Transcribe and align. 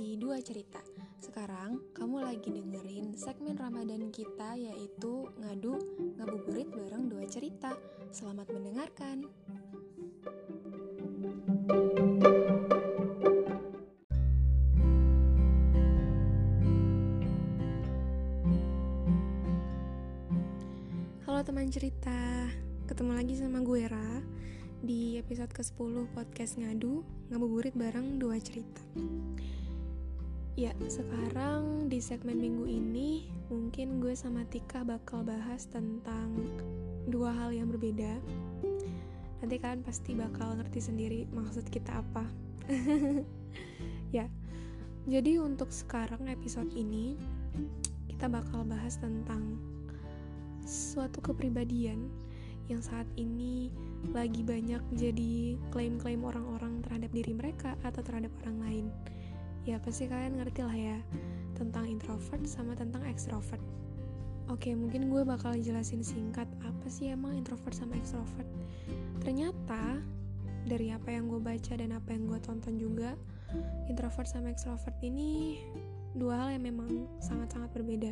di 0.00 0.16
Dua 0.16 0.40
Cerita. 0.40 0.80
Sekarang 1.20 1.92
kamu 1.92 2.24
lagi 2.24 2.48
dengerin 2.48 3.12
segmen 3.20 3.52
Ramadan 3.52 4.08
kita 4.08 4.56
yaitu 4.56 5.28
Ngadu 5.36 5.76
Ngabuburit 6.16 6.72
bareng 6.72 7.12
Dua 7.12 7.28
Cerita. 7.28 7.76
Selamat 8.08 8.48
mendengarkan. 8.48 9.28
Halo 21.28 21.44
teman 21.44 21.68
cerita, 21.68 22.48
ketemu 22.88 23.12
lagi 23.20 23.36
sama 23.36 23.60
gue 23.60 23.84
Ra 23.84 24.24
di 24.80 25.20
episode 25.20 25.52
ke-10 25.52 26.08
podcast 26.16 26.56
Ngadu 26.56 27.04
Ngabuburit 27.28 27.76
bareng 27.76 28.16
Dua 28.16 28.40
Cerita. 28.40 28.80
Ya, 30.58 30.74
sekarang 30.90 31.86
di 31.86 32.02
segmen 32.02 32.42
minggu 32.42 32.66
ini 32.66 33.30
mungkin 33.46 34.02
gue 34.02 34.18
sama 34.18 34.42
Tika 34.50 34.82
bakal 34.82 35.22
bahas 35.22 35.70
tentang 35.70 36.34
dua 37.06 37.30
hal 37.30 37.54
yang 37.54 37.70
berbeda. 37.70 38.18
Nanti 39.38 39.56
kalian 39.62 39.86
pasti 39.86 40.18
bakal 40.18 40.58
ngerti 40.58 40.82
sendiri 40.82 41.20
maksud 41.30 41.70
kita 41.70 42.02
apa. 42.02 42.26
ya, 44.16 44.26
jadi 45.06 45.38
untuk 45.38 45.70
sekarang 45.70 46.26
episode 46.26 46.74
ini 46.74 47.14
kita 48.10 48.26
bakal 48.26 48.66
bahas 48.66 48.98
tentang 48.98 49.54
suatu 50.66 51.22
kepribadian 51.22 52.10
yang 52.66 52.82
saat 52.82 53.06
ini 53.14 53.70
lagi 54.10 54.42
banyak 54.42 54.82
jadi 54.98 55.58
klaim-klaim 55.70 56.26
orang-orang 56.26 56.82
terhadap 56.82 57.10
diri 57.14 57.34
mereka 57.38 57.78
atau 57.86 58.02
terhadap 58.02 58.34
orang 58.42 58.58
lain. 58.66 58.86
Ya 59.68 59.76
pasti 59.78 60.08
kalian 60.08 60.40
ngerti 60.40 60.60
lah 60.64 60.76
ya 60.76 60.98
tentang 61.60 61.84
introvert 61.84 62.40
sama 62.48 62.72
tentang 62.72 63.04
extrovert. 63.04 63.60
Oke, 64.48 64.74
mungkin 64.74 65.12
gue 65.12 65.22
bakal 65.22 65.54
jelasin 65.60 66.02
singkat 66.02 66.48
apa 66.64 66.86
sih 66.90 67.12
emang 67.12 67.38
introvert 67.38 67.76
sama 67.76 67.94
extrovert. 67.94 68.48
Ternyata 69.22 70.00
dari 70.66 70.90
apa 70.90 71.12
yang 71.12 71.28
gue 71.30 71.38
baca 71.38 71.72
dan 71.76 71.94
apa 71.94 72.08
yang 72.10 72.26
gue 72.26 72.40
tonton 72.42 72.80
juga, 72.80 73.14
introvert 73.86 74.26
sama 74.26 74.50
extrovert 74.50 74.96
ini 75.04 75.60
dua 76.16 76.42
hal 76.46 76.48
yang 76.58 76.64
memang 76.66 77.06
sangat-sangat 77.22 77.70
berbeda. 77.76 78.10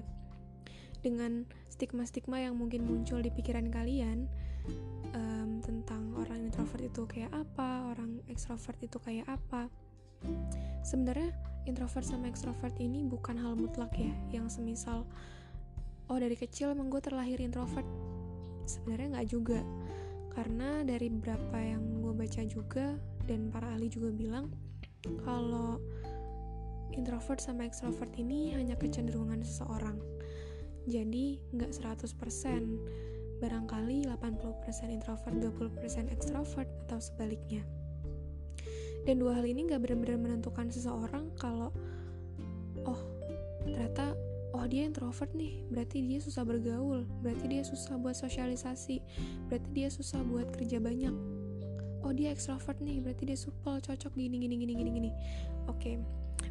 Dengan 1.03 1.43
stigma-stigma 1.73 2.39
yang 2.39 2.55
mungkin 2.55 2.87
muncul 2.87 3.19
di 3.19 3.35
pikiran 3.35 3.73
kalian 3.73 4.31
um, 5.17 5.59
tentang 5.65 6.15
orang 6.23 6.47
introvert 6.47 6.87
itu 6.87 7.03
kayak 7.09 7.35
apa, 7.35 7.91
orang 7.91 8.23
extrovert 8.31 8.79
itu 8.79 9.01
kayak 9.03 9.27
apa 9.27 9.67
sebenarnya 10.83 11.35
introvert 11.69 12.07
sama 12.07 12.33
extrovert 12.33 12.75
ini 12.81 13.05
bukan 13.05 13.37
hal 13.37 13.53
mutlak 13.55 13.93
ya 13.99 14.13
yang 14.33 14.49
semisal 14.49 15.05
oh 16.09 16.17
dari 16.17 16.35
kecil 16.35 16.73
emang 16.73 16.89
gue 16.89 17.01
terlahir 17.05 17.39
introvert. 17.41 17.85
Sebenarnya 18.65 19.21
nggak 19.21 19.29
juga. 19.29 19.61
Karena 20.33 20.85
dari 20.85 21.13
beberapa 21.13 21.57
yang 21.61 22.01
gue 22.01 22.13
baca 22.17 22.43
juga 22.49 22.97
dan 23.29 23.53
para 23.53 23.69
ahli 23.77 23.93
juga 23.93 24.09
bilang 24.13 24.49
kalau 25.25 25.77
introvert 26.97 27.41
sama 27.41 27.69
extrovert 27.69 28.13
ini 28.17 28.57
hanya 28.57 28.75
kecenderungan 28.77 29.45
seseorang. 29.45 30.01
Jadi 30.89 31.37
nggak 31.53 31.73
100% 31.77 32.17
barangkali 33.39 34.09
80% 34.09 34.91
introvert 34.91 35.35
20% 35.37 36.11
extrovert 36.11 36.67
atau 36.89 36.99
sebaliknya 36.99 37.63
dan 39.09 39.25
dua 39.25 39.41
hal 39.41 39.49
ini 39.49 39.65
gak 39.65 39.81
benar-benar 39.89 40.21
menentukan 40.21 40.69
seseorang 40.69 41.33
kalau 41.41 41.73
oh 42.85 43.01
ternyata 43.65 44.13
oh 44.53 44.69
dia 44.69 44.85
introvert 44.85 45.33
nih 45.33 45.65
berarti 45.73 46.05
dia 46.05 46.21
susah 46.21 46.45
bergaul 46.45 47.09
berarti 47.25 47.49
dia 47.49 47.65
susah 47.65 47.97
buat 47.97 48.13
sosialisasi 48.13 49.01
berarti 49.49 49.69
dia 49.73 49.89
susah 49.89 50.21
buat 50.29 50.53
kerja 50.53 50.77
banyak. 50.77 51.17
Oh 52.05 52.13
dia 52.13 52.37
extrovert 52.37 52.79
nih 52.85 53.01
berarti 53.01 53.33
dia 53.33 53.39
supel 53.41 53.81
cocok 53.81 54.13
gini 54.13 54.45
gini 54.45 54.61
gini 54.61 54.73
gini 54.77 54.91
gini. 54.93 55.11
Oke 55.73 55.97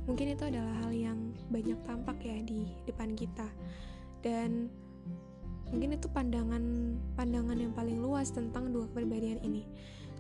mungkin 0.10 0.34
itu 0.34 0.44
adalah 0.50 0.74
hal 0.82 0.92
yang 0.98 1.38
banyak 1.54 1.78
tampak 1.86 2.18
ya 2.26 2.42
di 2.42 2.74
depan 2.90 3.14
kita. 3.14 3.46
Dan 4.26 4.66
mungkin 5.70 5.94
itu 5.94 6.10
pandangan 6.10 6.98
pandangan 7.14 7.58
yang 7.58 7.74
paling 7.78 8.02
luas 8.02 8.34
tentang 8.34 8.74
dua 8.74 8.90
kepribadian 8.90 9.46
ini. 9.46 9.62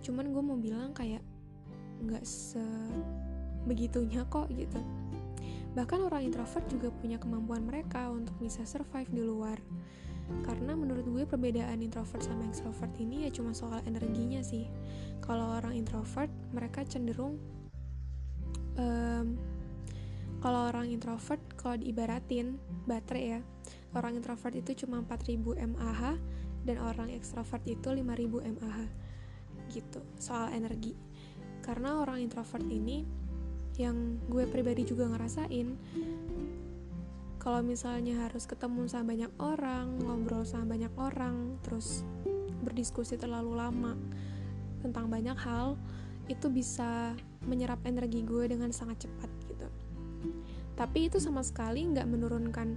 Cuman 0.05 0.29
gue 0.29 0.43
mau 0.45 0.57
bilang 0.57 0.93
kayak 0.93 1.21
nggak 2.03 2.23
sebegitunya 2.25 4.23
kok 4.29 4.49
gitu. 4.53 4.79
Bahkan 5.77 5.99
orang 6.09 6.25
introvert 6.25 6.65
juga 6.69 6.89
punya 6.89 7.21
kemampuan 7.21 7.65
mereka 7.65 8.09
untuk 8.09 8.33
bisa 8.41 8.65
survive 8.65 9.09
di 9.13 9.21
luar. 9.21 9.61
Karena 10.43 10.75
menurut 10.75 11.07
gue 11.07 11.23
perbedaan 11.23 11.79
introvert 11.79 12.19
sama 12.19 12.43
extrovert 12.49 12.91
ini 12.99 13.23
ya 13.25 13.31
cuma 13.31 13.53
soal 13.53 13.79
energinya 13.85 14.41
sih. 14.41 14.65
Kalau 15.21 15.55
orang 15.55 15.77
introvert 15.77 16.33
mereka 16.51 16.83
cenderung 16.83 17.39
um, 18.75 19.37
kalau 20.41 20.69
orang 20.69 20.89
introvert 20.91 21.39
kalau 21.55 21.77
diibaratin 21.79 22.57
baterai 22.89 23.25
ya. 23.37 23.41
Orang 23.95 24.19
introvert 24.19 24.53
itu 24.53 24.85
cuma 24.85 24.99
4000 25.05 25.57
mAh 25.73 26.17
dan 26.67 26.77
orang 26.83 27.09
ekstrovert 27.15 27.63
itu 27.63 27.87
5000 27.87 28.03
mAh 28.59 28.89
gitu 29.71 29.99
soal 30.19 30.51
energi 30.55 30.95
karena 31.67 31.99
orang 31.99 32.23
introvert 32.23 32.63
ini 32.71 33.03
yang 33.75 34.17
gue 34.31 34.47
pribadi 34.47 34.87
juga 34.87 35.11
ngerasain 35.11 35.75
kalau 37.37 37.61
misalnya 37.61 38.25
harus 38.25 38.47
ketemu 38.47 38.87
sama 38.87 39.13
banyak 39.13 39.31
orang 39.37 39.85
ngobrol 40.01 40.47
sama 40.47 40.79
banyak 40.79 40.91
orang 40.95 41.59
terus 41.61 42.07
berdiskusi 42.65 43.19
terlalu 43.19 43.59
lama 43.59 43.93
tentang 44.81 45.11
banyak 45.11 45.37
hal 45.37 45.75
itu 46.27 46.51
bisa 46.51 47.15
menyerap 47.47 47.79
energi 47.87 48.23
gue 48.27 48.51
dengan 48.51 48.71
sangat 48.75 49.07
cepat 49.07 49.31
gitu. 49.47 49.67
Tapi 50.75 51.07
itu 51.07 51.17
sama 51.23 51.41
sekali 51.41 51.87
nggak 51.87 52.03
menurunkan 52.03 52.75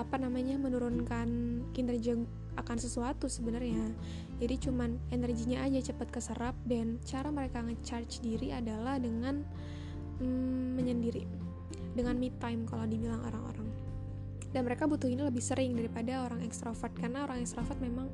apa 0.00 0.16
namanya 0.16 0.56
menurunkan 0.56 1.28
kinerja 1.76 2.16
akan 2.56 2.76
sesuatu 2.76 3.26
sebenarnya. 3.30 3.92
Jadi 4.40 4.54
cuman 4.68 4.98
energinya 5.14 5.64
aja 5.64 5.92
cepat 5.92 6.08
keserap 6.12 6.56
dan 6.68 7.00
cara 7.06 7.32
mereka 7.32 7.64
ngecharge 7.64 8.20
diri 8.20 8.52
adalah 8.52 8.98
dengan 9.00 9.44
mm, 10.20 10.66
menyendiri. 10.76 11.24
Dengan 11.92 12.16
me 12.16 12.32
time 12.40 12.64
kalau 12.68 12.88
dibilang 12.88 13.20
orang-orang. 13.24 13.68
Dan 14.52 14.68
mereka 14.68 14.84
butuh 14.84 15.08
ini 15.08 15.24
lebih 15.24 15.40
sering 15.40 15.72
daripada 15.72 16.28
orang 16.28 16.44
ekstrovert. 16.44 16.92
Karena 16.92 17.24
orang 17.24 17.40
ekstrovert 17.40 17.80
memang 17.80 18.12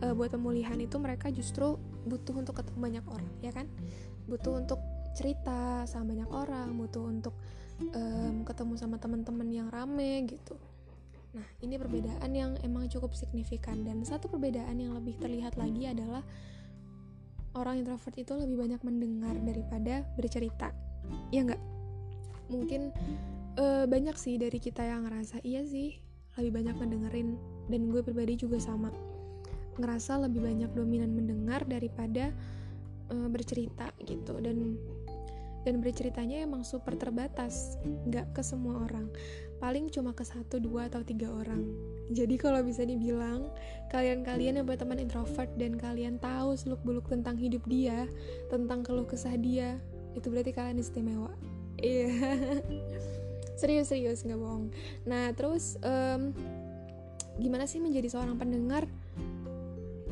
e, 0.00 0.08
buat 0.16 0.32
pemulihan 0.32 0.76
itu 0.80 0.96
mereka 0.96 1.28
justru 1.28 1.76
butuh 2.08 2.32
untuk 2.32 2.56
ketemu 2.56 2.78
banyak 2.80 3.04
orang 3.08 3.30
ya 3.44 3.52
kan? 3.52 3.68
Butuh 4.24 4.56
untuk 4.56 4.80
cerita 5.16 5.88
sama 5.88 6.12
banyak 6.12 6.28
orang 6.28 6.76
butuh 6.76 7.08
untuk 7.08 7.32
um, 7.80 8.44
ketemu 8.44 8.76
sama 8.76 9.00
teman-teman 9.00 9.48
yang 9.48 9.68
rame 9.72 10.28
gitu 10.28 10.60
Nah, 11.36 11.46
ini 11.60 11.76
perbedaan 11.76 12.32
yang 12.32 12.56
emang 12.64 12.88
cukup 12.88 13.12
signifikan 13.12 13.84
dan 13.84 14.00
satu 14.08 14.32
perbedaan 14.32 14.80
yang 14.80 14.96
lebih 14.96 15.20
terlihat 15.20 15.60
lagi 15.60 15.84
adalah 15.84 16.24
orang 17.52 17.84
introvert 17.84 18.16
itu 18.16 18.32
lebih 18.32 18.56
banyak 18.56 18.80
mendengar 18.80 19.36
daripada 19.44 20.00
bercerita. 20.16 20.72
Ya 21.28 21.44
enggak? 21.44 21.60
Mungkin 22.48 22.88
uh, 23.60 23.84
banyak 23.84 24.16
sih 24.16 24.40
dari 24.40 24.56
kita 24.56 24.80
yang 24.80 25.04
ngerasa 25.04 25.44
iya 25.44 25.60
sih, 25.68 26.00
lebih 26.40 26.64
banyak 26.64 26.76
mendengerin 26.80 27.36
dan 27.68 27.92
gue 27.92 28.00
pribadi 28.00 28.40
juga 28.40 28.56
sama. 28.56 28.88
Ngerasa 29.76 30.24
lebih 30.24 30.40
banyak 30.40 30.72
dominan 30.72 31.12
mendengar 31.12 31.68
daripada 31.68 32.32
uh, 33.12 33.28
bercerita 33.28 33.92
gitu 34.04 34.40
dan 34.40 34.80
dan 35.66 35.82
berceritanya 35.82 36.46
emang 36.46 36.62
super 36.62 36.94
terbatas, 36.94 37.74
nggak 38.06 38.38
ke 38.38 38.42
semua 38.46 38.86
orang. 38.86 39.10
Paling 39.56 39.88
cuma 39.88 40.12
ke 40.12 40.20
satu, 40.20 40.60
dua, 40.60 40.92
atau 40.92 41.00
tiga 41.00 41.32
orang. 41.32 41.64
Jadi 42.12 42.36
kalau 42.36 42.60
bisa 42.60 42.84
dibilang, 42.84 43.48
kalian-kalian 43.88 44.60
yang 44.60 44.66
berteman 44.68 45.00
introvert 45.00 45.48
dan 45.56 45.80
kalian 45.80 46.20
tahu 46.20 46.54
seluk-beluk 46.54 47.08
tentang 47.08 47.34
hidup 47.40 47.64
dia, 47.64 48.04
tentang 48.52 48.84
keluh 48.84 49.08
kesah 49.08 49.34
dia, 49.34 49.80
itu 50.14 50.28
berarti 50.28 50.52
kalian 50.52 50.78
istimewa. 50.78 51.32
Iya. 51.80 52.12
Serius-serius, 53.60 54.22
nggak 54.28 54.36
bohong. 54.36 54.68
Nah, 55.08 55.32
terus 55.32 55.80
um, 55.80 56.36
gimana 57.40 57.64
sih 57.64 57.80
menjadi 57.80 58.12
seorang 58.12 58.36
pendengar? 58.36 58.84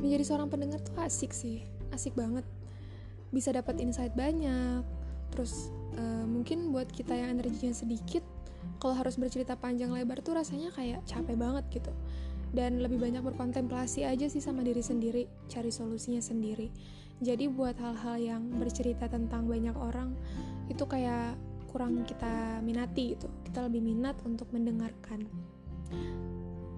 Menjadi 0.01 0.25
seorang 0.25 0.49
pendengar 0.49 0.81
tuh 0.81 0.97
asik 1.05 1.37
sih, 1.37 1.65
asik 1.93 2.17
banget. 2.17 2.45
Bisa 3.29 3.53
dapat 3.53 3.79
insight 3.85 4.17
banyak, 4.17 4.83
terus 5.33 5.69
uh, 6.01 6.25
mungkin 6.25 6.73
buat 6.73 6.89
kita 6.89 7.13
yang 7.13 7.37
energinya 7.37 7.77
sedikit 7.77 8.34
kalau 8.79 8.95
harus 8.97 9.17
bercerita 9.17 9.57
panjang 9.57 9.91
lebar 9.93 10.21
tuh 10.21 10.37
rasanya 10.37 10.71
kayak 10.75 11.01
capek 11.09 11.37
banget 11.37 11.65
gitu. 11.73 11.93
Dan 12.55 12.79
lebih 12.79 13.03
banyak 13.03 13.25
berkontemplasi 13.25 14.07
aja 14.07 14.31
sih 14.31 14.39
sama 14.39 14.63
diri 14.63 14.79
sendiri 14.79 15.27
cari 15.51 15.75
solusinya 15.75 16.23
sendiri. 16.23 16.71
Jadi 17.19 17.51
buat 17.51 17.75
hal-hal 17.79 18.17
yang 18.19 18.43
bercerita 18.59 19.11
tentang 19.11 19.47
banyak 19.47 19.75
orang 19.75 20.15
itu 20.71 20.87
kayak 20.87 21.35
kurang 21.75 22.07
kita 22.07 22.63
minati 22.63 23.19
gitu. 23.19 23.27
Kita 23.43 23.67
lebih 23.67 23.83
minat 23.83 24.15
untuk 24.23 24.47
mendengarkan. 24.55 25.27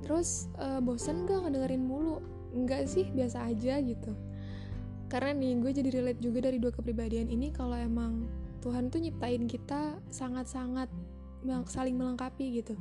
Terus 0.00 0.48
uh, 0.56 0.80
bosan 0.80 1.28
gak 1.28 1.44
ngedengerin 1.44 1.84
mulu? 1.84 2.24
Enggak 2.56 2.88
sih 2.88 3.04
biasa 3.12 3.52
aja 3.52 3.76
gitu. 3.84 4.16
Karena 5.12 5.36
nih 5.36 5.60
gue 5.60 5.70
jadi 5.76 5.90
relate 5.92 6.20
juga 6.24 6.48
dari 6.48 6.56
dua 6.56 6.72
kepribadian 6.72 7.28
ini. 7.28 7.52
Kalau 7.52 7.76
emang 7.76 8.24
Tuhan 8.64 8.88
tuh 8.88 8.98
nyiptain 9.04 9.44
kita 9.44 10.00
sangat-sangat 10.08 10.88
saling 11.66 11.96
melengkapi 11.96 12.62
gitu. 12.62 12.76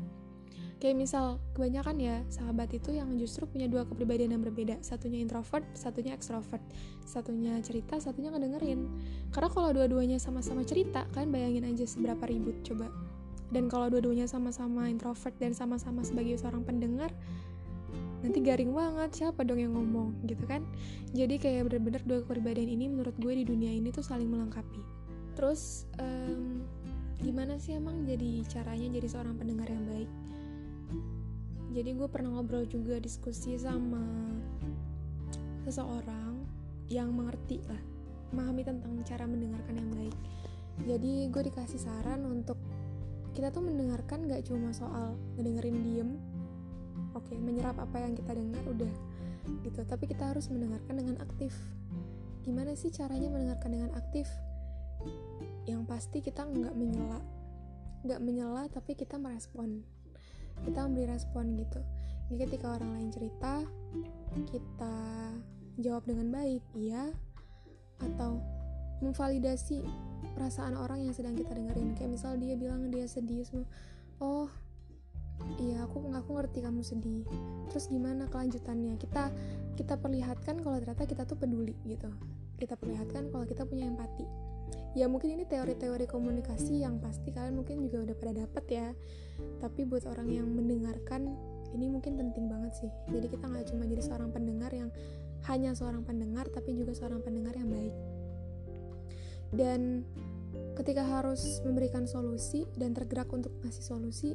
Kayak 0.75 0.95
misal 1.07 1.39
kebanyakan 1.55 1.97
ya 1.97 2.15
sahabat 2.27 2.67
itu 2.75 2.91
yang 2.91 3.15
justru 3.15 3.47
punya 3.47 3.65
dua 3.71 3.87
kepribadian 3.87 4.35
yang 4.35 4.43
berbeda. 4.43 4.83
Satunya 4.83 5.23
introvert 5.23 5.63
satunya 5.71 6.11
extrovert. 6.11 6.61
Satunya 7.07 7.55
cerita 7.63 7.95
satunya 7.97 8.29
ngedengerin. 8.35 8.85
Karena 9.31 9.49
kalau 9.49 9.71
dua-duanya 9.71 10.19
sama-sama 10.19 10.67
cerita 10.67 11.07
kan 11.15 11.31
bayangin 11.31 11.63
aja 11.63 11.87
seberapa 11.87 12.27
ribut 12.27 12.59
coba. 12.67 12.91
Dan 13.55 13.71
kalau 13.71 13.87
dua-duanya 13.87 14.27
sama-sama 14.27 14.91
introvert 14.91 15.33
dan 15.39 15.55
sama-sama 15.55 16.03
sebagai 16.03 16.35
seorang 16.35 16.67
pendengar 16.67 17.13
nanti 18.25 18.41
garing 18.41 18.73
banget 18.73 19.21
siapa 19.21 19.45
dong 19.45 19.61
yang 19.61 19.77
ngomong 19.77 20.11
gitu 20.27 20.43
kan? 20.43 20.65
Jadi 21.15 21.39
kayak 21.39 21.71
bener-bener 21.71 22.01
dua 22.03 22.19
kepribadian 22.25 22.67
ini 22.67 22.91
menurut 22.91 23.15
gue 23.15 23.31
di 23.31 23.45
dunia 23.47 23.71
ini 23.71 23.95
tuh 23.95 24.03
saling 24.03 24.27
melengkapi. 24.27 24.81
Terus 25.39 25.87
um, 26.01 26.65
gimana 27.23 27.55
sih 27.59 27.75
emang 27.75 28.03
jadi 28.03 28.43
caranya 28.47 28.87
jadi 28.99 29.07
seorang 29.07 29.35
pendengar 29.39 29.67
yang 29.71 29.85
baik? 29.87 30.11
Jadi 31.75 31.89
gue 31.91 32.07
pernah 32.07 32.39
ngobrol 32.39 32.63
juga 32.67 32.99
diskusi 33.03 33.59
sama 33.59 33.99
seseorang 35.67 36.39
yang 36.87 37.11
mengerti 37.11 37.59
lah 37.67 37.81
memahami 38.31 38.63
tentang 38.63 38.93
cara 39.03 39.27
mendengarkan 39.27 39.75
yang 39.75 39.91
baik. 39.91 40.15
Jadi 40.87 41.13
gue 41.31 41.41
dikasih 41.51 41.79
saran 41.79 42.23
untuk 42.27 42.59
kita 43.35 43.51
tuh 43.51 43.63
mendengarkan 43.63 44.27
gak 44.31 44.47
cuma 44.47 44.71
soal 44.71 45.19
ngedengerin 45.35 45.83
diem 45.83 46.09
oke 47.11 47.27
okay, 47.27 47.35
menyerap 47.39 47.75
apa 47.79 47.99
yang 47.99 48.15
kita 48.15 48.31
dengar 48.35 48.63
udah 48.67 48.93
gitu. 49.67 49.81
Tapi 49.83 50.07
kita 50.07 50.31
harus 50.31 50.47
mendengarkan 50.47 50.95
dengan 50.95 51.15
aktif. 51.19 51.51
Gimana 52.47 52.75
sih 52.79 52.91
caranya 52.91 53.27
mendengarkan 53.27 53.71
dengan 53.71 53.91
aktif 53.99 54.31
yang 55.65 55.83
pasti 55.85 56.21
kita 56.21 56.45
nggak 56.45 56.77
menyela 56.77 57.21
nggak 58.05 58.21
menyela 58.21 58.69
tapi 58.69 58.93
kita 58.93 59.17
merespon. 59.17 59.81
Kita 60.61 60.85
memberi 60.85 61.09
respon 61.09 61.57
gitu. 61.57 61.81
Jadi 62.29 62.37
ketika 62.47 62.77
orang 62.77 62.93
lain 62.95 63.09
cerita 63.09 63.65
kita 64.53 64.95
jawab 65.81 66.05
dengan 66.05 66.29
baik 66.31 66.61
iya 66.77 67.09
atau 67.99 68.39
memvalidasi 69.03 69.83
perasaan 70.37 70.77
orang 70.77 71.03
yang 71.09 71.13
sedang 71.17 71.33
kita 71.33 71.57
dengerin. 71.57 71.97
Kayak 71.97 72.13
misal 72.13 72.37
dia 72.37 72.53
bilang 72.53 72.93
dia 72.93 73.09
sedih 73.09 73.41
semua 73.41 73.65
oh 74.23 74.47
iya 75.59 75.83
aku 75.83 76.05
aku 76.13 76.29
ngerti 76.37 76.61
kamu 76.61 76.85
sedih. 76.85 77.25
Terus 77.73 77.89
gimana 77.89 78.29
kelanjutannya? 78.29 79.01
Kita 79.01 79.33
kita 79.75 79.97
perlihatkan 79.97 80.61
kalau 80.61 80.77
ternyata 80.77 81.09
kita 81.09 81.25
tuh 81.25 81.35
peduli 81.35 81.73
gitu. 81.89 82.07
Kita 82.55 82.77
perlihatkan 82.79 83.33
kalau 83.33 83.43
kita 83.43 83.67
punya 83.67 83.89
empati 83.89 84.44
ya 84.95 85.11
mungkin 85.11 85.35
ini 85.35 85.43
teori-teori 85.43 86.07
komunikasi 86.07 86.81
yang 86.81 87.03
pasti 87.03 87.35
kalian 87.35 87.59
mungkin 87.59 87.83
juga 87.83 88.07
udah 88.07 88.15
pada 88.15 88.33
dapet 88.47 88.65
ya. 88.71 88.87
Tapi 89.59 89.83
buat 89.83 90.07
orang 90.07 90.31
yang 90.31 90.47
mendengarkan 90.47 91.35
ini 91.75 91.91
mungkin 91.91 92.15
penting 92.15 92.47
banget 92.47 92.71
sih. 92.79 92.91
Jadi 93.11 93.27
kita 93.27 93.45
nggak 93.51 93.67
cuma 93.75 93.83
jadi 93.83 94.01
seorang 94.01 94.31
pendengar 94.31 94.71
yang 94.71 94.89
hanya 95.51 95.75
seorang 95.75 96.01
pendengar 96.07 96.47
tapi 96.49 96.73
juga 96.73 96.95
seorang 96.95 97.19
pendengar 97.19 97.53
yang 97.59 97.67
baik. 97.67 97.95
Dan 99.51 100.07
ketika 100.79 101.03
harus 101.03 101.59
memberikan 101.67 102.07
solusi 102.07 102.63
dan 102.79 102.95
tergerak 102.95 103.27
untuk 103.35 103.51
ngasih 103.63 103.83
solusi 103.83 104.31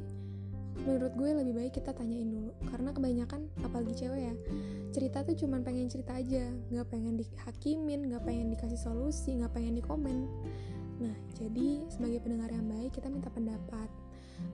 menurut 0.81 1.13
gue 1.13 1.29
lebih 1.29 1.53
baik 1.53 1.73
kita 1.77 1.93
tanyain 1.93 2.27
dulu. 2.27 2.51
Karena 2.71 2.89
kebanyakan 2.95 3.41
apalagi 3.61 3.93
cewek 4.05 4.21
ya 4.31 4.33
cerita 4.91 5.23
tuh 5.23 5.35
cuman 5.37 5.61
pengen 5.61 5.87
cerita 5.87 6.17
aja. 6.17 6.49
Nggak 6.73 6.87
pengen 6.89 7.19
dihakimin 7.21 8.09
nggak 8.11 8.23
pengen 8.25 8.47
dikasih 8.51 8.79
solusi 8.79 9.37
nggak 9.37 9.53
pengen 9.53 9.77
dikomen. 9.77 10.25
Nah 11.01 11.15
jadi 11.37 11.85
sebagai 11.91 12.23
pendengar 12.25 12.49
yang 12.49 12.65
baik 12.65 12.95
kita 12.97 13.07
minta 13.11 13.29
pendapat. 13.29 13.89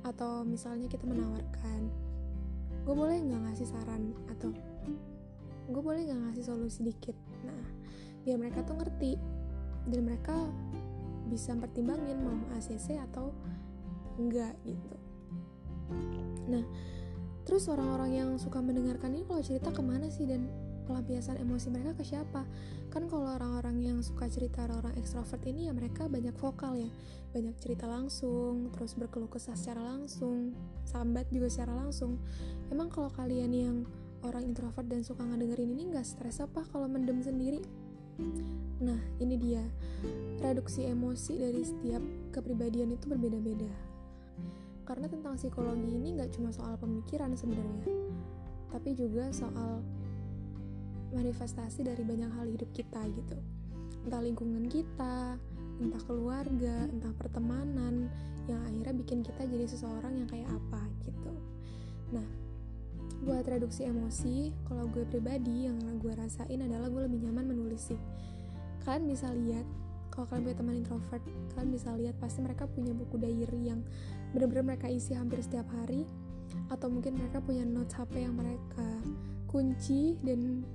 Atau 0.03 0.43
misalnya 0.43 0.91
kita 0.91 1.07
menawarkan 1.07 1.81
gue 2.83 2.95
boleh 2.95 3.17
nggak 3.23 3.41
ngasih 3.51 3.67
saran? 3.71 4.11
Atau 4.31 4.51
gue 5.67 5.81
boleh 5.81 6.07
nggak 6.07 6.19
ngasih 6.31 6.43
solusi 6.43 6.83
dikit? 6.83 7.15
Nah 7.47 7.63
biar 8.27 8.37
mereka 8.41 8.65
tuh 8.67 8.75
ngerti. 8.75 9.15
Dan 9.87 10.03
mereka 10.03 10.35
bisa 11.31 11.55
pertimbangin 11.55 12.19
mau 12.19 12.35
ACC 12.59 12.99
atau 13.11 13.31
enggak 14.19 14.51
gitu 14.67 14.96
Nah, 16.47 16.63
terus 17.43 17.67
orang-orang 17.67 18.11
yang 18.15 18.29
suka 18.39 18.63
mendengarkan 18.63 19.15
ini 19.15 19.23
kalau 19.27 19.43
cerita 19.43 19.69
ke 19.71 19.83
mana 19.83 20.07
sih 20.07 20.23
dan 20.27 20.47
pelampiasan 20.87 21.35
emosi 21.43 21.67
mereka 21.67 21.91
ke 21.99 22.03
siapa? 22.07 22.47
Kan 22.87 23.11
kalau 23.11 23.27
orang-orang 23.27 23.83
yang 23.83 23.99
suka 23.99 24.31
cerita 24.31 24.63
orang-orang 24.63 24.95
ekstrovert 24.95 25.43
ini 25.43 25.67
ya 25.67 25.75
mereka 25.75 26.07
banyak 26.07 26.31
vokal 26.39 26.79
ya, 26.79 26.87
banyak 27.35 27.53
cerita 27.59 27.85
langsung, 27.85 28.71
terus 28.71 28.95
berkeluh 28.95 29.27
kesah 29.27 29.53
secara 29.59 29.83
langsung, 29.83 30.55
sambat 30.87 31.27
juga 31.27 31.51
secara 31.51 31.75
langsung. 31.75 32.15
Emang 32.71 32.87
kalau 32.87 33.11
kalian 33.11 33.51
yang 33.51 33.77
orang 34.23 34.47
introvert 34.47 34.87
dan 34.87 35.03
suka 35.03 35.21
ngedengerin 35.27 35.75
ini 35.75 35.91
nggak 35.91 36.07
stres 36.07 36.39
apa 36.39 36.63
kalau 36.71 36.87
mendem 36.87 37.19
sendiri? 37.19 37.59
Nah, 38.81 38.97
ini 39.21 39.35
dia. 39.37 39.61
Reduksi 40.41 40.87
emosi 40.87 41.37
dari 41.37 41.61
setiap 41.61 42.01
kepribadian 42.33 42.95
itu 42.95 43.05
berbeda-beda 43.09 43.97
karena 44.87 45.11
tentang 45.11 45.35
psikologi 45.35 45.99
ini 45.99 46.15
nggak 46.15 46.31
cuma 46.31 46.55
soal 46.55 46.79
pemikiran 46.79 47.35
sebenarnya 47.35 47.83
tapi 48.71 48.95
juga 48.95 49.31
soal 49.35 49.83
manifestasi 51.15 51.87
dari 51.87 52.03
banyak 52.03 52.31
hal 52.35 52.45
hidup 52.51 52.67
kita 52.75 52.99
gitu. 53.15 53.37
Entah 54.03 54.21
lingkungan 54.23 54.67
kita 54.67 55.39
entah 55.77 56.03
keluarga 56.09 56.89
entah 56.89 57.13
pertemanan 57.15 58.09
yang 58.49 58.63
akhirnya 58.65 58.93
bikin 58.97 59.21
kita 59.21 59.45
jadi 59.45 59.65
seseorang 59.69 60.17
yang 60.17 60.27
kayak 60.27 60.49
apa 60.49 60.81
gitu. 61.05 61.31
Nah 62.11 62.27
buat 63.23 63.43
reduksi 63.49 63.87
emosi 63.87 64.53
kalau 64.69 64.85
gue 64.93 65.03
pribadi 65.09 65.65
yang 65.65 65.79
gue 65.97 66.13
rasain 66.13 66.59
adalah 66.61 66.91
gue 66.91 67.01
lebih 67.07 67.27
nyaman 67.29 67.55
menulis 67.55 67.93
sih. 67.93 67.99
Kalian 68.83 69.05
bisa 69.09 69.31
lihat 69.31 69.67
kalau 70.17 70.33
kalian 70.33 70.49
punya 70.49 70.57
teman 70.57 70.75
introvert 70.81 71.23
kalian 71.53 71.69
bisa 71.69 71.93
lihat 71.93 72.17
pasti 72.17 72.41
mereka 72.41 72.65
punya 72.65 72.89
buku 72.89 73.21
diary 73.21 73.69
yang 73.69 73.85
benar-benar 74.33 74.73
mereka 74.73 74.89
isi 74.89 75.13
hampir 75.13 75.45
setiap 75.45 75.69
hari. 75.69 76.09
Atau 76.73 76.89
mungkin 76.89 77.21
mereka 77.21 77.37
punya 77.37 77.61
notes 77.61 77.93
HP 77.93 78.25
yang 78.25 78.33
mereka 78.33 78.87
kunci 79.45 80.17
dan 80.25 80.65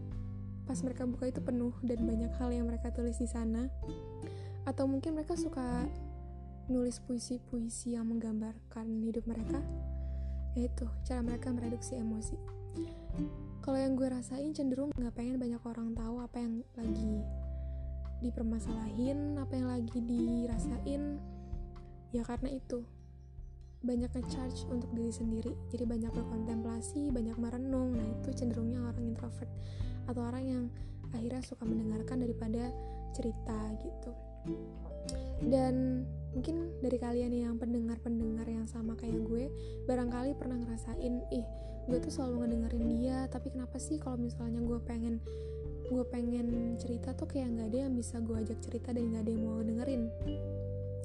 pas 0.63 0.79
mereka 0.87 1.11
buka 1.11 1.27
itu 1.27 1.43
penuh 1.43 1.75
dan 1.83 2.07
banyak 2.07 2.31
hal 2.39 2.55
yang 2.55 2.71
mereka 2.71 2.95
tulis 2.95 3.19
di 3.19 3.27
sana. 3.27 3.67
Atau 4.63 4.87
mungkin 4.87 5.19
mereka 5.19 5.35
suka 5.35 5.91
nulis 6.71 7.03
puisi-puisi 7.03 7.99
yang 7.99 8.07
menggambarkan 8.15 8.87
hidup 9.03 9.27
mereka. 9.27 9.59
Yaitu 10.55 10.87
cara 11.03 11.19
mereka 11.19 11.51
mereduksi 11.51 11.99
emosi. 11.99 12.39
Kalau 13.59 13.75
yang 13.75 13.99
gue 13.99 14.07
rasain 14.07 14.55
cenderung 14.55 14.95
nggak 14.95 15.19
pengen 15.19 15.43
banyak 15.43 15.59
orang 15.67 15.99
tahu 15.99 16.23
apa 16.23 16.39
yang 16.39 16.63
lagi 16.79 17.42
dipermasalahin 18.23 19.37
apa 19.37 19.53
yang 19.59 19.69
lagi 19.69 19.99
dirasain. 19.99 21.19
Ya 22.15 22.23
karena 22.23 22.55
itu. 22.55 22.87
Banyak 23.83 24.15
nge-charge 24.15 24.71
untuk 24.71 24.95
diri 24.95 25.11
sendiri. 25.11 25.53
Jadi 25.75 25.85
banyak 25.85 26.15
berkontemplasi 26.15 27.11
banyak 27.11 27.35
merenung. 27.35 27.99
Nah 27.99 28.07
itu 28.07 28.31
cenderungnya 28.31 28.87
orang 28.87 29.03
introvert 29.03 29.51
atau 30.07 30.23
orang 30.23 30.45
yang 30.47 30.65
akhirnya 31.11 31.43
suka 31.43 31.67
mendengarkan 31.67 32.23
daripada 32.23 32.71
cerita 33.11 33.59
gitu. 33.83 34.15
Dan 35.43 36.07
mungkin 36.33 36.73
dari 36.81 36.97
kalian 36.97 37.33
yang 37.35 37.55
pendengar-pendengar 37.61 38.49
yang 38.49 38.65
sama 38.65 38.97
kayak 38.97 39.21
gue 39.29 39.53
barangkali 39.85 40.33
pernah 40.41 40.57
ngerasain 40.57 41.21
ih 41.29 41.47
gue 41.91 41.99
tuh 41.99 42.13
selalu 42.15 42.47
ngedengerin 42.47 42.87
dia 42.97 43.19
tapi 43.29 43.53
kenapa 43.53 43.77
sih 43.77 44.01
kalau 44.01 44.17
misalnya 44.17 44.63
gue 44.65 44.79
pengen 44.87 45.21
gue 45.93 46.05
pengen 46.09 46.81
cerita 46.81 47.13
tuh 47.13 47.29
kayak 47.29 47.53
nggak 47.53 47.69
ada 47.69 47.79
yang 47.85 47.93
bisa 47.93 48.17
gue 48.25 48.37
ajak 48.41 48.59
cerita 48.65 48.97
dan 48.97 49.13
nggak 49.13 49.23
ada 49.29 49.31
yang 49.31 49.45
mau 49.45 49.61
dengerin. 49.61 50.03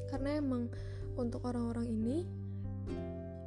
Karena 0.07 0.29
emang 0.39 0.71
untuk 1.19 1.43
orang-orang 1.43 1.91
ini 1.91 2.23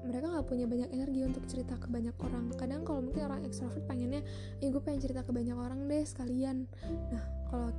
mereka 0.05 0.27
nggak 0.37 0.47
punya 0.49 0.67
banyak 0.69 0.91
energi 0.93 1.21
untuk 1.25 1.45
cerita 1.49 1.81
ke 1.81 1.89
banyak 1.89 2.13
orang. 2.21 2.53
Kadang 2.61 2.85
kalau 2.85 3.01
mungkin 3.01 3.25
orang 3.25 3.41
ekstrovert 3.49 3.85
pengennya 3.89 4.21
ya 4.61 4.69
gue 4.69 4.83
pengen 4.85 5.01
cerita 5.01 5.25
ke 5.25 5.33
banyak 5.33 5.57
orang 5.57 5.89
deh 5.89 6.05
sekalian. 6.05 6.69
Nah 7.09 7.25
kalau 7.49 7.73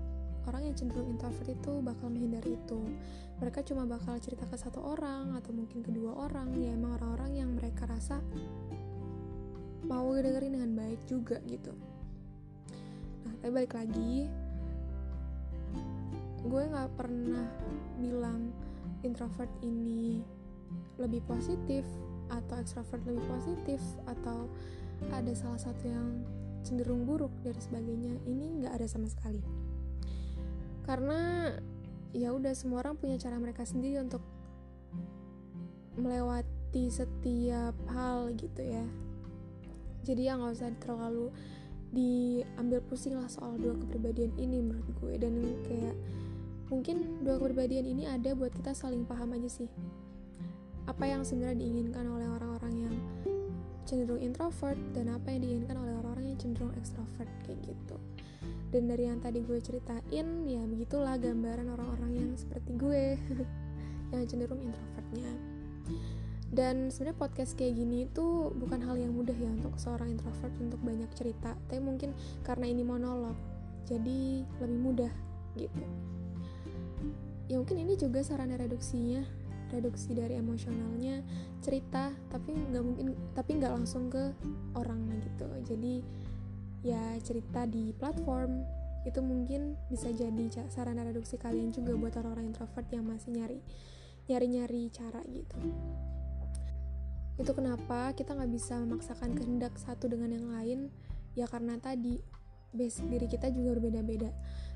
orang 0.50 0.66
yang 0.66 0.76
cenderung 0.76 1.14
introvert 1.14 1.46
itu 1.46 1.72
bakal 1.86 2.10
menghindari 2.10 2.58
itu. 2.58 2.82
Mereka 3.38 3.62
cuma 3.66 3.86
bakal 3.86 4.18
cerita 4.18 4.50
ke 4.50 4.58
satu 4.58 4.82
orang 4.82 5.38
atau 5.38 5.54
mungkin 5.54 5.86
kedua 5.86 6.18
orang. 6.18 6.58
Ya 6.58 6.74
emang 6.74 6.98
orang-orang 6.98 7.46
yang 7.46 7.50
mereka 7.54 7.86
rasa 7.86 8.22
mau 9.86 10.10
dengerin 10.14 10.58
dengan 10.58 10.72
baik 10.78 11.02
juga 11.06 11.42
gitu 11.46 11.91
nah 13.26 13.34
tapi 13.42 13.52
balik 13.54 13.74
lagi 13.78 14.30
gue 16.42 16.64
nggak 16.74 16.92
pernah 16.98 17.46
bilang 18.02 18.50
introvert 19.06 19.50
ini 19.62 20.26
lebih 20.98 21.22
positif 21.26 21.86
atau 22.32 22.56
ekstrovert 22.58 23.04
lebih 23.06 23.24
positif 23.28 23.82
atau 24.08 24.48
ada 25.10 25.34
salah 25.34 25.58
satu 25.58 25.84
yang 25.90 26.22
cenderung 26.62 27.10
buruk 27.10 27.34
dan 27.42 27.58
sebagainya 27.58 28.22
ini 28.30 28.62
nggak 28.62 28.74
ada 28.78 28.88
sama 28.88 29.10
sekali. 29.10 29.42
Karena 30.86 31.50
ya 32.14 32.34
udah 32.34 32.54
semua 32.54 32.86
orang 32.86 32.98
punya 32.98 33.18
cara 33.18 33.42
mereka 33.42 33.66
sendiri 33.66 34.02
untuk 34.02 34.22
melewati 35.98 36.88
setiap 36.94 37.74
hal 37.90 38.32
gitu 38.38 38.62
ya. 38.62 38.86
Jadi 40.06 40.22
ya 40.30 40.38
nggak 40.38 40.54
usah 40.54 40.74
terlalu 40.82 41.34
diambil 41.92 42.80
pusing 42.88 43.20
lah 43.20 43.28
soal 43.28 43.60
dua 43.60 43.76
kepribadian 43.76 44.32
ini 44.40 44.64
menurut 44.64 44.88
gue. 45.00 45.14
Dan 45.20 45.34
kayak 45.68 45.96
mungkin 46.72 47.24
dua 47.24 47.38
kepribadian 47.38 47.86
ini 47.88 48.08
ada 48.08 48.32
buat 48.36 48.56
kita 48.56 48.72
saling 48.72 49.04
paham 49.04 49.36
aja 49.36 49.52
sih. 49.52 49.70
Apa 50.88 51.08
yang 51.08 51.28
sebenarnya 51.28 51.62
diinginkan 51.62 52.08
oleh 52.08 52.28
orang-orang 52.28 52.74
yang 52.90 52.96
cenderung 53.84 54.24
introvert 54.24 54.80
dan 54.96 55.12
apa 55.12 55.36
yang 55.36 55.44
diinginkan 55.44 55.76
oleh 55.78 55.94
orang-orang 56.00 56.34
yang 56.34 56.40
cenderung 56.40 56.74
extrovert 56.80 57.30
kayak 57.44 57.60
gitu. 57.64 57.98
Dan 58.72 58.88
dari 58.88 59.04
yang 59.12 59.20
tadi 59.20 59.44
gue 59.44 59.60
ceritain 59.60 60.28
ya 60.48 60.64
begitulah 60.64 61.20
gambaran 61.20 61.68
orang-orang 61.76 62.12
yang 62.16 62.30
seperti 62.40 62.72
gue 62.80 63.20
yang 64.16 64.24
cenderung 64.32 64.64
introvertnya 64.64 65.28
dan 66.52 66.92
sebenarnya 66.92 67.16
podcast 67.16 67.56
kayak 67.56 67.80
gini 67.80 68.12
itu 68.12 68.52
bukan 68.60 68.84
hal 68.84 69.00
yang 69.00 69.16
mudah 69.16 69.36
ya 69.36 69.48
untuk 69.48 69.72
seorang 69.80 70.12
introvert 70.12 70.52
untuk 70.60 70.84
banyak 70.84 71.08
cerita. 71.16 71.56
Tapi 71.72 71.80
mungkin 71.80 72.12
karena 72.44 72.68
ini 72.68 72.84
monolog 72.84 73.40
jadi 73.88 74.44
lebih 74.60 74.80
mudah 74.84 75.14
gitu. 75.56 75.84
Ya 77.48 77.56
mungkin 77.56 77.80
ini 77.80 77.96
juga 77.96 78.20
sarana 78.20 78.60
reduksinya 78.60 79.24
reduksi 79.72 80.12
dari 80.12 80.36
emosionalnya 80.36 81.24
cerita 81.64 82.12
tapi 82.28 82.52
nggak 82.52 82.84
mungkin 82.84 83.16
tapi 83.32 83.56
nggak 83.56 83.72
langsung 83.72 84.12
ke 84.12 84.36
orang 84.76 85.08
gitu. 85.24 85.48
Jadi 85.72 86.04
ya 86.84 87.16
cerita 87.24 87.64
di 87.64 87.96
platform 87.96 88.60
itu 89.08 89.24
mungkin 89.24 89.80
bisa 89.88 90.12
jadi 90.12 90.68
sarana 90.68 91.08
reduksi 91.08 91.40
kalian 91.40 91.72
juga 91.72 91.96
buat 91.96 92.14
orang-orang 92.20 92.54
introvert 92.54 92.86
yang 92.92 93.08
masih 93.08 93.34
nyari 93.34 93.58
nyari-nyari 94.30 94.94
cara 94.94 95.26
gitu 95.26 95.58
itu 97.42 97.58
kenapa 97.58 98.14
kita 98.14 98.38
nggak 98.38 98.52
bisa 98.54 98.78
memaksakan 98.78 99.34
kehendak 99.34 99.74
satu 99.82 100.06
dengan 100.06 100.30
yang 100.30 100.48
lain? 100.54 100.80
Ya 101.34 101.50
karena 101.50 101.82
tadi 101.82 102.22
basic 102.72 103.10
diri 103.10 103.28
kita 103.28 103.50
juga 103.50 103.78
berbeda-beda. 103.78 104.30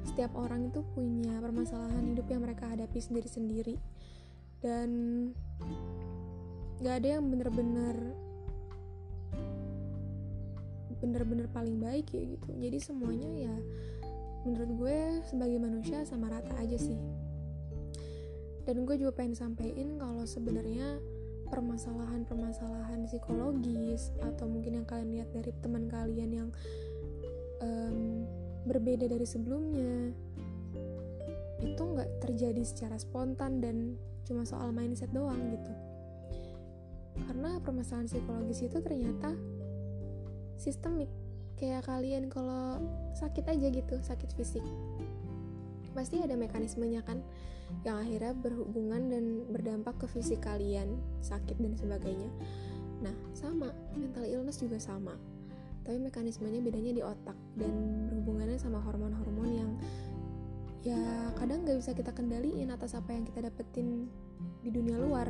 Setiap 0.04 0.34
orang 0.36 0.74
itu 0.74 0.82
punya 0.98 1.38
permasalahan 1.40 2.12
hidup 2.12 2.28
yang 2.28 2.42
mereka 2.44 2.68
hadapi 2.68 3.00
sendiri-sendiri 3.00 3.78
dan 4.60 4.90
gak 6.82 7.06
ada 7.06 7.20
yang 7.20 7.30
bener-bener 7.30 7.96
bener-bener 11.00 11.48
paling 11.54 11.78
baik 11.78 12.12
ya 12.12 12.24
gitu. 12.36 12.50
Jadi 12.50 12.78
semuanya 12.82 13.30
ya 13.30 13.56
menurut 14.44 14.72
gue 14.74 14.98
sebagai 15.30 15.62
manusia 15.62 16.02
sama 16.04 16.34
rata 16.34 16.58
aja 16.58 16.76
sih. 16.82 16.98
Dan 18.66 18.90
gue 18.90 18.98
juga 18.98 19.14
pengen 19.14 19.38
sampein 19.38 20.02
kalau 20.02 20.26
sebenarnya 20.26 20.98
permasalahan-permasalahan 21.50 23.06
psikologis 23.06 24.14
atau 24.22 24.50
mungkin 24.50 24.82
yang 24.82 24.88
kalian 24.88 25.10
lihat 25.14 25.30
dari 25.32 25.52
teman 25.62 25.86
kalian 25.90 26.32
yang 26.32 26.50
um, 27.62 28.26
berbeda 28.66 29.06
dari 29.06 29.26
sebelumnya 29.28 30.12
itu 31.62 31.82
nggak 31.82 32.10
terjadi 32.22 32.64
secara 32.66 32.98
spontan 33.00 33.64
dan 33.64 33.96
cuma 34.26 34.44
soal 34.44 34.74
mindset 34.74 35.10
doang 35.14 35.40
gitu. 35.54 35.72
Karena 37.26 37.62
permasalahan 37.64 38.10
psikologis 38.12 38.66
itu 38.66 38.78
ternyata 38.84 39.32
sistemik. 40.60 41.08
Kayak 41.56 41.88
kalian 41.88 42.28
kalau 42.28 42.84
sakit 43.16 43.48
aja 43.48 43.68
gitu 43.72 43.96
sakit 44.04 44.36
fisik 44.36 44.66
pasti 45.96 46.20
ada 46.20 46.36
mekanismenya 46.36 47.02
kan 47.08 47.24
yang 47.88 47.98
akhirnya 47.98 48.36
berhubungan 48.38 49.10
dan 49.10 49.24
berdampak 49.50 49.96
ke 49.98 50.06
fisik 50.12 50.44
kalian 50.44 51.00
sakit 51.24 51.58
dan 51.58 51.74
sebagainya. 51.80 52.30
Nah 53.02 53.16
sama 53.32 53.72
mental 53.96 54.28
illness 54.28 54.62
juga 54.62 54.78
sama. 54.78 55.16
Tapi 55.86 56.02
mekanismenya 56.02 56.62
bedanya 56.66 56.92
di 56.98 57.02
otak 57.06 57.38
dan 57.56 57.72
berhubungannya 58.10 58.58
sama 58.58 58.82
hormon-hormon 58.82 59.50
yang 59.54 59.72
ya 60.86 60.98
kadang 61.38 61.66
nggak 61.66 61.82
bisa 61.82 61.94
kita 61.98 62.14
kendaliin 62.14 62.70
atas 62.70 62.94
apa 62.94 63.14
yang 63.14 63.26
kita 63.26 63.46
dapetin 63.46 64.10
di 64.62 64.70
dunia 64.70 64.98
luar. 64.98 65.30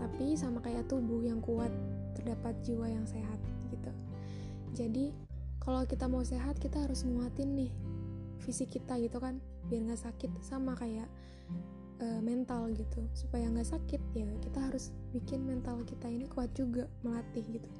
Tapi 0.00 0.36
sama 0.36 0.60
kayak 0.60 0.88
tubuh 0.88 1.24
yang 1.24 1.40
kuat 1.40 1.72
terdapat 2.12 2.52
jiwa 2.64 2.88
yang 2.88 3.08
sehat 3.08 3.40
gitu. 3.72 3.92
Jadi 4.72 5.12
kalau 5.60 5.84
kita 5.84 6.08
mau 6.08 6.24
sehat 6.24 6.56
kita 6.60 6.84
harus 6.84 7.04
nguatin 7.04 7.56
nih 7.56 7.72
fisik 8.42 8.74
kita 8.74 8.98
gitu 8.98 9.22
kan 9.22 9.38
biar 9.70 9.86
nggak 9.86 10.02
sakit 10.02 10.30
sama 10.42 10.74
kayak 10.74 11.06
uh, 12.02 12.20
mental 12.20 12.70
gitu. 12.74 13.06
Supaya 13.14 13.46
nggak 13.48 13.68
sakit 13.70 14.02
ya 14.12 14.28
kita 14.42 14.58
harus 14.58 14.90
bikin 15.14 15.46
mental 15.46 15.80
kita 15.86 16.10
ini 16.10 16.26
kuat 16.26 16.50
juga 16.52 16.90
melatih 17.06 17.46
gitu. 17.46 17.70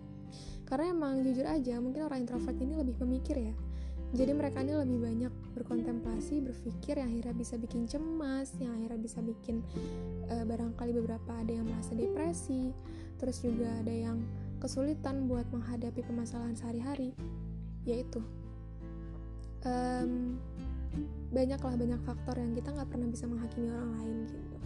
Karena 0.65 0.95
emang 0.95 1.21
jujur 1.21 1.45
aja 1.45 1.77
mungkin 1.83 2.09
orang 2.09 2.25
introvert 2.25 2.57
ini 2.57 2.79
lebih 2.79 2.97
pemikir 2.97 3.37
ya. 3.37 3.55
Jadi 4.13 4.33
mereka 4.37 4.61
ini 4.61 4.77
lebih 4.77 4.99
banyak 5.01 5.33
berkontemplasi 5.57 6.45
berpikir 6.45 7.01
yang 7.01 7.17
akhirnya 7.17 7.33
bisa 7.33 7.57
bikin 7.57 7.89
cemas 7.89 8.53
yang 8.61 8.77
akhirnya 8.77 9.01
bisa 9.01 9.25
bikin 9.25 9.65
uh, 10.29 10.45
barangkali 10.45 10.93
beberapa 11.01 11.33
ada 11.33 11.49
yang 11.49 11.65
merasa 11.65 11.97
depresi 11.97 12.77
terus 13.23 13.39
juga 13.39 13.71
ada 13.79 13.95
yang 13.95 14.19
kesulitan 14.59 15.31
buat 15.31 15.47
menghadapi 15.55 16.03
permasalahan 16.03 16.59
sehari-hari 16.59 17.15
yaitu 17.87 18.19
um, 19.67 20.39
banyaklah 21.33 21.75
banyak 21.81 22.01
faktor 22.05 22.37
yang 22.37 22.53
kita 22.53 22.69
nggak 22.77 22.89
pernah 22.93 23.09
bisa 23.09 23.25
menghakimi 23.25 23.73
orang 23.73 23.93
lain 23.99 24.17
gitu. 24.29 24.57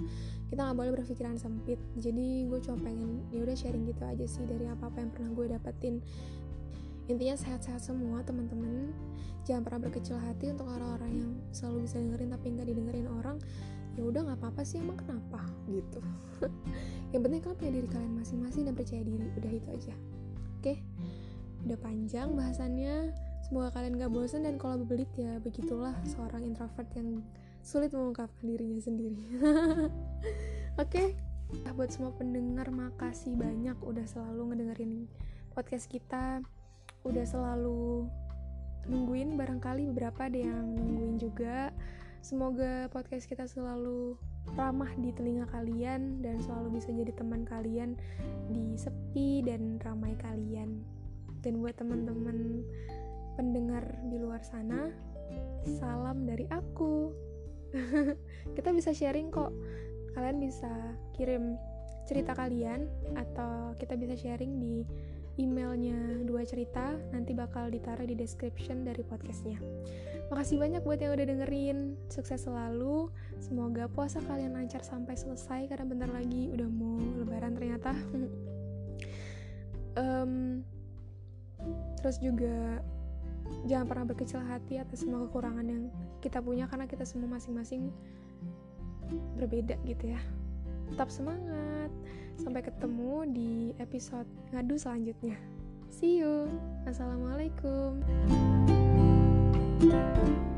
Kita 0.51 0.61
nggak 0.67 0.77
boleh 0.79 0.93
berpikiran 0.99 1.39
sempit. 1.39 1.79
Jadi 1.99 2.51
gue 2.51 2.59
cuma 2.63 2.77
pengen 2.83 3.23
ya 3.31 3.47
udah 3.47 3.55
sharing 3.55 3.87
gitu 3.87 4.03
aja 4.03 4.27
sih 4.27 4.43
dari 4.45 4.67
apa 4.67 4.91
apa 4.91 4.99
yang 5.03 5.11
pernah 5.15 5.31
gue 5.31 5.47
dapetin. 5.55 6.03
Intinya 7.07 7.39
sehat-sehat 7.39 7.87
semua 7.87 8.27
teman-teman. 8.27 8.91
Jangan 9.47 9.63
pernah 9.63 9.81
berkecil 9.87 10.19
hati 10.19 10.51
untuk 10.51 10.67
orang-orang 10.67 11.23
yang 11.23 11.33
selalu 11.55 11.87
bisa 11.87 12.03
dengerin 12.03 12.35
tapi 12.35 12.47
nggak 12.51 12.67
didengerin 12.67 13.07
orang. 13.15 13.39
Ya 13.95 14.03
udah 14.03 14.21
nggak 14.27 14.39
apa-apa 14.43 14.67
sih 14.67 14.83
emang 14.83 14.99
kenapa? 14.99 15.41
Gitu. 15.71 16.03
Yang 17.15 17.23
penting 17.23 17.41
kalian 17.41 17.57
punya 17.57 17.73
diri 17.81 17.89
kalian 17.89 18.13
masing-masing 18.19 18.63
dan 18.69 18.75
percaya 18.77 19.03
diri. 19.07 19.25
Udah 19.39 19.53
itu 19.55 19.69
aja. 19.71 19.95
Oke? 20.61 20.75
Udah 21.65 21.79
panjang 21.81 22.29
bahasannya 22.35 23.15
semoga 23.47 23.71
kalian 23.79 23.95
gak 24.03 24.11
bosan 24.11 24.43
dan 24.43 24.59
kalau 24.59 24.83
bebelit 24.83 25.07
ya 25.15 25.39
begitulah 25.39 25.95
seorang 26.03 26.43
introvert 26.43 26.91
yang 26.99 27.23
sulit 27.63 27.95
mengungkapkan 27.95 28.43
dirinya 28.43 28.83
sendiri. 28.83 29.23
Oke 29.39 29.87
okay? 30.83 31.09
Nah, 31.63 31.71
buat 31.79 31.95
semua 31.95 32.11
pendengar 32.19 32.67
makasih 32.75 33.39
banyak 33.39 33.79
udah 33.79 34.03
selalu 34.03 34.51
ngedengerin 34.51 35.07
podcast 35.55 35.87
kita. 35.87 36.43
Udah 37.07 37.23
selalu 37.23 38.11
nungguin 38.91 39.39
barangkali 39.39 39.95
beberapa 39.95 40.27
ada 40.27 40.39
yang 40.43 40.75
nungguin 40.75 41.23
juga. 41.23 41.71
Semoga 42.19 42.91
podcast 42.91 43.31
kita 43.31 43.47
selalu 43.47 44.19
ramah 44.59 44.91
di 44.99 45.15
telinga 45.15 45.47
kalian 45.55 46.19
dan 46.19 46.43
selalu 46.43 46.83
bisa 46.83 46.91
jadi 46.91 47.15
teman 47.15 47.47
kalian 47.47 47.95
di 48.51 48.75
sepi 48.75 49.47
dan 49.47 49.79
ramai 49.79 50.19
kalian. 50.19 50.83
Dan 51.47 51.63
buat 51.63 51.79
teman-teman 51.79 52.67
pendengar 53.37 53.85
di 54.09 54.17
luar 54.17 54.41
sana 54.41 54.89
salam 55.79 56.25
dari 56.25 56.47
aku. 56.49 57.13
Kita 58.57 58.71
bisa 58.73 58.95
sharing 58.97 59.29
kok. 59.29 59.53
Kalian 60.17 60.41
bisa 60.41 60.73
kirim 61.13 61.61
cerita 62.07 62.33
kalian 62.39 62.87
atau 63.19 63.75
kita 63.77 63.99
bisa 63.99 64.15
sharing 64.15 64.63
di 64.63 64.87
emailnya 65.37 66.25
dua 66.25 66.47
cerita. 66.47 66.97
Nanti 67.13 67.37
bakal 67.37 67.69
ditaruh 67.69 68.09
di 68.09 68.17
description 68.17 68.87
dari 68.87 69.05
podcastnya. 69.05 69.61
Makasih 70.33 70.57
banyak 70.57 70.81
buat 70.87 71.03
yang 71.05 71.13
udah 71.13 71.27
dengerin. 71.29 72.01
Sukses 72.09 72.49
selalu. 72.49 73.13
Semoga 73.45 73.93
puasa 73.93 74.25
kalian 74.25 74.57
lancar 74.57 74.81
sampai 74.81 75.21
selesai 75.21 75.69
karena 75.69 75.85
bentar 75.85 76.09
lagi 76.09 76.49
udah 76.49 76.69
mau 76.71 76.97
lebaran 77.21 77.53
ternyata. 77.53 77.93
Um, 79.97 80.61
terus 82.05 82.21
juga 82.21 82.85
jangan 83.67 83.87
pernah 83.87 84.07
berkecil 84.07 84.41
hati 84.43 84.79
atas 84.79 85.03
semua 85.03 85.27
kekurangan 85.27 85.67
yang 85.67 85.83
kita 86.23 86.39
punya 86.39 86.71
karena 86.71 86.87
kita 86.87 87.03
semua 87.03 87.39
masing-masing 87.39 87.91
berbeda 89.39 89.79
gitu 89.87 90.15
ya. 90.15 90.21
Tetap 90.95 91.11
semangat. 91.11 91.91
Sampai 92.37 92.61
ketemu 92.61 93.25
di 93.33 93.53
episode 93.81 94.29
ngadu 94.53 94.77
selanjutnya. 94.77 95.37
See 95.89 96.21
you. 96.21 96.51
Assalamualaikum. 96.85 98.05
thank 99.77 99.93
you 99.93 100.56